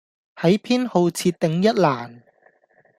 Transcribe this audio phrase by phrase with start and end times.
[0.37, 2.23] 喺偏好設定一欄